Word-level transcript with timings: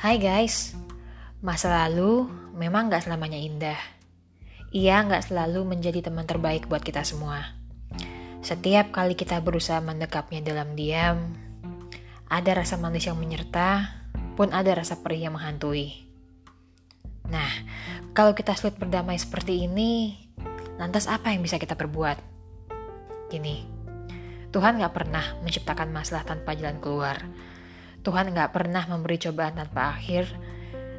Hai 0.00 0.16
guys, 0.16 0.72
masa 1.44 1.68
lalu 1.68 2.24
memang 2.56 2.88
gak 2.88 3.04
selamanya 3.04 3.36
indah. 3.36 3.76
Ia 4.72 5.04
gak 5.04 5.28
selalu 5.28 5.68
menjadi 5.68 6.08
teman 6.08 6.24
terbaik 6.24 6.72
buat 6.72 6.80
kita 6.80 7.04
semua. 7.04 7.52
Setiap 8.40 8.96
kali 8.96 9.12
kita 9.12 9.36
berusaha 9.44 9.76
mendekapnya 9.84 10.40
dalam 10.40 10.72
diam, 10.72 11.36
ada 12.32 12.50
rasa 12.56 12.80
manis 12.80 13.12
yang 13.12 13.20
menyerta, 13.20 13.92
pun 14.40 14.48
ada 14.56 14.72
rasa 14.72 15.04
perih 15.04 15.28
yang 15.28 15.36
menghantui. 15.36 16.08
Nah, 17.28 17.52
kalau 18.16 18.32
kita 18.32 18.56
sulit 18.56 18.80
berdamai 18.80 19.20
seperti 19.20 19.68
ini, 19.68 20.16
lantas 20.80 21.12
apa 21.12 21.28
yang 21.36 21.44
bisa 21.44 21.60
kita 21.60 21.76
perbuat? 21.76 22.16
Gini, 23.28 23.68
Tuhan 24.48 24.80
gak 24.80 24.96
pernah 24.96 25.36
menciptakan 25.44 25.92
masalah 25.92 26.24
tanpa 26.24 26.56
jalan 26.56 26.80
keluar. 26.80 27.20
Tuhan 28.00 28.32
gak 28.32 28.56
pernah 28.56 28.84
memberi 28.88 29.20
cobaan 29.20 29.60
tanpa 29.60 29.92
akhir, 29.96 30.30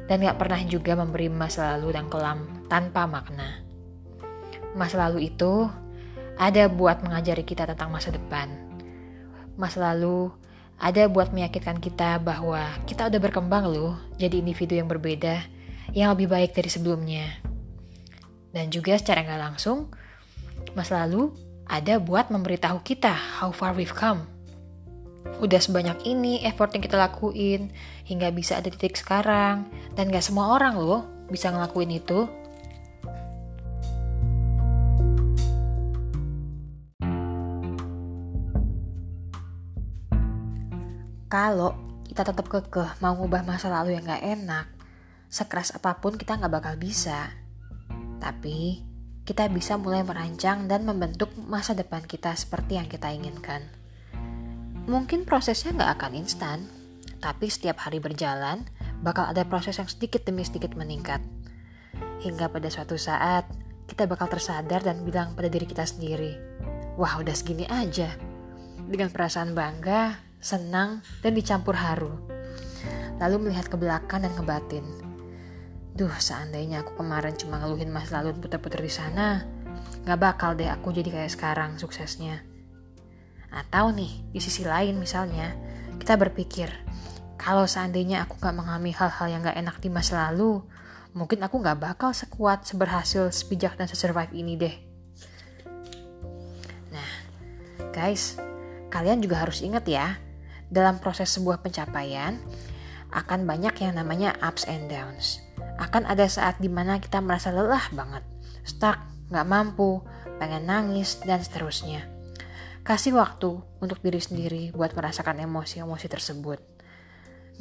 dan 0.06 0.22
gak 0.22 0.38
pernah 0.38 0.60
juga 0.66 0.94
memberi 0.94 1.26
masa 1.26 1.74
lalu 1.76 1.98
dan 1.98 2.06
kelam 2.06 2.66
tanpa 2.70 3.06
makna. 3.10 3.62
Masa 4.72 5.08
lalu 5.08 5.28
itu 5.30 5.68
ada 6.38 6.70
buat 6.70 7.04
mengajari 7.04 7.44
kita 7.44 7.68
tentang 7.68 7.92
masa 7.92 8.14
depan. 8.14 8.48
Masa 9.58 9.92
lalu 9.92 10.32
ada 10.80 11.06
buat 11.06 11.30
meyakinkan 11.30 11.78
kita 11.78 12.18
bahwa 12.18 12.66
kita 12.88 13.06
udah 13.06 13.20
berkembang 13.20 13.70
loh 13.70 13.94
jadi 14.18 14.42
individu 14.42 14.74
yang 14.74 14.88
berbeda, 14.90 15.44
yang 15.94 16.10
lebih 16.16 16.26
baik 16.32 16.56
dari 16.56 16.70
sebelumnya. 16.72 17.26
Dan 18.52 18.68
juga 18.72 18.96
secara 18.98 19.22
nggak 19.22 19.42
langsung, 19.42 19.92
masa 20.74 21.04
lalu 21.04 21.32
ada 21.68 21.96
buat 22.02 22.28
memberitahu 22.28 22.82
kita 22.82 23.12
how 23.12 23.54
far 23.54 23.72
we've 23.72 23.94
come. 23.94 24.26
Udah 25.42 25.58
sebanyak 25.58 26.06
ini 26.06 26.42
effort 26.46 26.70
yang 26.74 26.82
kita 26.86 26.94
lakuin 26.94 27.74
hingga 28.06 28.30
bisa 28.30 28.58
ada 28.58 28.70
titik 28.70 28.94
sekarang 28.94 29.66
dan 29.98 30.10
gak 30.10 30.22
semua 30.22 30.54
orang 30.54 30.78
loh 30.78 31.02
bisa 31.26 31.50
ngelakuin 31.50 31.98
itu. 31.98 32.30
Kalau 41.32 41.72
kita 42.12 42.28
tetap 42.28 42.44
kekeh 42.44 43.00
mau 43.00 43.16
ngubah 43.16 43.40
masa 43.40 43.72
lalu 43.72 43.96
yang 43.96 44.04
gak 44.04 44.20
enak, 44.20 44.68
sekeras 45.32 45.72
apa 45.72 45.96
pun 45.96 46.20
kita 46.20 46.36
gak 46.36 46.52
bakal 46.52 46.76
bisa. 46.76 47.32
Tapi 48.20 48.84
kita 49.24 49.48
bisa 49.48 49.80
mulai 49.80 50.04
merancang 50.04 50.68
dan 50.68 50.84
membentuk 50.84 51.32
masa 51.40 51.72
depan 51.72 52.04
kita 52.04 52.36
seperti 52.36 52.76
yang 52.76 52.84
kita 52.84 53.08
inginkan. 53.10 53.81
Mungkin 54.90 55.22
prosesnya 55.22 55.70
nggak 55.70 55.92
akan 55.98 56.12
instan, 56.18 56.66
tapi 57.22 57.46
setiap 57.46 57.86
hari 57.86 58.02
berjalan, 58.02 58.66
bakal 58.98 59.30
ada 59.30 59.46
proses 59.46 59.78
yang 59.78 59.86
sedikit 59.86 60.26
demi 60.26 60.42
sedikit 60.42 60.74
meningkat. 60.74 61.22
Hingga 62.22 62.50
pada 62.50 62.66
suatu 62.66 62.98
saat, 62.98 63.46
kita 63.86 64.10
bakal 64.10 64.26
tersadar 64.26 64.82
dan 64.82 65.06
bilang 65.06 65.38
pada 65.38 65.46
diri 65.46 65.66
kita 65.66 65.86
sendiri, 65.86 66.34
Wah 66.98 67.16
udah 67.22 67.32
segini 67.32 67.64
aja. 67.70 68.10
Dengan 68.82 69.08
perasaan 69.08 69.56
bangga, 69.56 70.18
senang, 70.42 71.00
dan 71.22 71.32
dicampur 71.32 71.72
haru. 71.78 72.12
Lalu 73.16 73.48
melihat 73.48 73.70
ke 73.70 73.78
belakang 73.78 74.26
dan 74.26 74.34
ke 74.34 74.42
Duh, 75.92 76.12
seandainya 76.18 76.82
aku 76.82 77.00
kemarin 77.00 77.36
cuma 77.36 77.60
ngeluhin 77.60 77.92
masa 77.92 78.20
lalu 78.20 78.34
puter-puter 78.40 78.80
di 78.80 78.92
sana, 78.92 79.44
gak 80.08 80.18
bakal 80.18 80.56
deh 80.56 80.68
aku 80.68 80.88
jadi 80.88 81.08
kayak 81.12 81.32
sekarang 81.32 81.76
suksesnya. 81.76 82.51
Atau 83.52 83.92
nih, 83.92 84.32
di 84.32 84.40
sisi 84.40 84.64
lain 84.64 84.96
misalnya, 84.96 85.52
kita 86.00 86.16
berpikir, 86.16 86.72
kalau 87.36 87.68
seandainya 87.68 88.24
aku 88.24 88.40
gak 88.40 88.56
mengalami 88.56 88.96
hal-hal 88.96 89.26
yang 89.28 89.40
gak 89.44 89.60
enak 89.60 89.76
di 89.78 89.92
masa 89.92 90.32
lalu, 90.32 90.64
mungkin 91.12 91.44
aku 91.44 91.60
gak 91.60 91.78
bakal 91.78 92.16
sekuat, 92.16 92.64
seberhasil, 92.64 93.28
sebijak, 93.28 93.76
dan 93.76 93.86
sesurvive 93.86 94.32
ini 94.32 94.56
deh. 94.56 94.76
Nah, 96.90 97.10
guys, 97.92 98.40
kalian 98.88 99.20
juga 99.20 99.44
harus 99.44 99.60
ingat 99.60 99.84
ya, 99.84 100.16
dalam 100.72 100.96
proses 100.96 101.28
sebuah 101.30 101.60
pencapaian, 101.60 102.40
akan 103.12 103.44
banyak 103.44 103.76
yang 103.84 103.92
namanya 104.00 104.32
ups 104.40 104.64
and 104.64 104.88
downs 104.88 105.44
akan 105.82 106.06
ada 106.06 106.30
saat 106.30 106.62
di 106.62 106.68
mana 106.68 107.02
kita 107.02 107.18
merasa 107.18 107.50
lelah 107.50 107.90
banget, 107.90 108.24
stuck, 108.62 108.98
gak 109.32 109.48
mampu, 109.48 109.98
pengen 110.36 110.68
nangis, 110.68 111.18
dan 111.24 111.40
seterusnya. 111.40 112.11
Kasih 112.82 113.14
waktu 113.14 113.62
untuk 113.78 114.02
diri 114.02 114.18
sendiri 114.18 114.74
buat 114.74 114.90
merasakan 114.98 115.38
emosi-emosi 115.38 116.06
tersebut. 116.10 116.58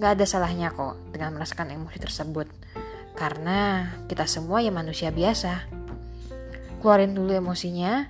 Gak 0.02 0.18
ada 0.18 0.26
salahnya 0.26 0.74
kok 0.74 0.98
dengan 1.14 1.38
merasakan 1.38 1.78
emosi 1.78 2.02
tersebut, 2.02 2.50
karena 3.14 3.86
kita 4.10 4.26
semua 4.26 4.66
ya 4.66 4.74
manusia 4.74 5.14
biasa. 5.14 5.70
Keluarin 6.81 7.14
dulu 7.14 7.38
emosinya, 7.38 8.10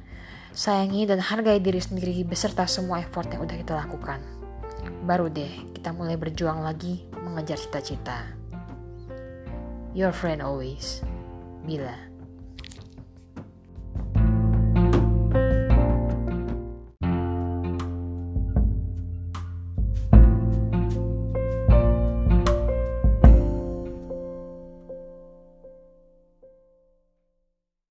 sayangi 0.56 1.04
dan 1.04 1.20
hargai 1.20 1.60
diri 1.60 1.84
sendiri 1.84 2.24
beserta 2.24 2.64
semua 2.64 3.04
effort 3.04 3.28
yang 3.28 3.44
udah 3.44 3.60
kita 3.60 3.76
lakukan. 3.76 4.24
Baru 5.04 5.28
deh 5.28 5.52
kita 5.76 5.92
mulai 5.92 6.16
berjuang 6.16 6.64
lagi 6.64 7.04
mengejar 7.20 7.60
cita-cita. 7.60 8.24
Your 9.92 10.16
friend 10.16 10.40
always, 10.40 11.04
Bila. 11.68 12.11